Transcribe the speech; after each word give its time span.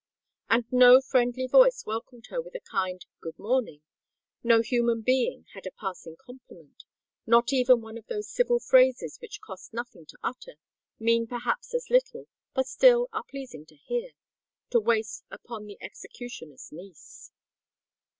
And 0.49 0.65
no 0.71 0.99
friendly 0.99 1.45
voice 1.45 1.83
welcomed 1.85 2.25
her 2.31 2.41
with 2.41 2.55
a 2.55 2.59
kind 2.71 3.05
"Good 3.19 3.37
morning:" 3.37 3.83
no 4.41 4.61
human 4.61 5.01
being 5.03 5.45
had 5.53 5.67
a 5.67 5.71
passing 5.79 6.15
compliment,—not 6.17 7.53
even 7.53 7.81
one 7.81 7.99
of 7.99 8.07
those 8.07 8.27
civil 8.27 8.59
phrases 8.59 9.19
which 9.21 9.41
cost 9.41 9.75
nothing 9.75 10.07
to 10.07 10.17
utter, 10.23 10.55
mean 10.97 11.27
perhaps 11.27 11.75
as 11.75 11.91
little, 11.91 12.25
but 12.55 12.65
still 12.65 13.09
are 13.13 13.23
pleasing 13.29 13.63
to 13.67 13.75
hear,—to 13.75 14.79
waste 14.79 15.23
upon 15.29 15.67
the 15.67 15.77
executioner's 15.79 16.71
niece. 16.71 17.29